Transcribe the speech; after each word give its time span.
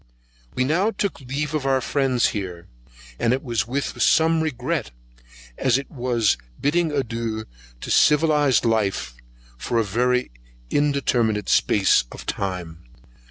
We 0.55 0.63
now 0.63 0.89
took 0.89 1.21
leave 1.21 1.53
of 1.53 1.63
our 1.67 1.79
friends 1.79 2.29
here, 2.29 2.65
and 3.19 3.33
it 3.33 3.43
was 3.43 3.67
with 3.67 4.01
some 4.01 4.41
regret, 4.41 4.89
as 5.59 5.77
it 5.77 5.91
was 5.91 6.37
bidding 6.59 6.91
adieu 6.91 7.45
to 7.81 7.91
civilized 7.91 8.65
life, 8.65 9.13
for 9.59 9.77
a 9.77 9.83
very 9.83 10.31
undetermined 10.73 11.47
space 11.49 12.05
of 12.11 12.25
time. 12.25 12.79